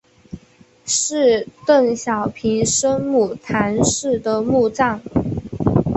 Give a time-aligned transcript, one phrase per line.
[0.83, 4.99] 是邓小平生母谈氏的墓葬。